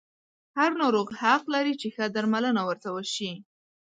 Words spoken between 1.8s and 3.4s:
چې ښه درملنه ورته وشي.